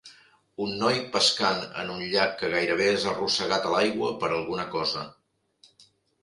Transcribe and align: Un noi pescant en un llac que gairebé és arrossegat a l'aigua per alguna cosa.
Un 0.67 0.71
noi 0.83 0.95
pescant 1.15 1.59
en 1.83 1.91
un 1.95 1.99
llac 2.13 2.33
que 2.39 2.49
gairebé 2.55 2.87
és 2.95 3.05
arrossegat 3.13 3.69
a 3.69 3.75
l'aigua 3.75 4.11
per 4.25 4.31
alguna 4.31 4.67
cosa. 4.79 5.07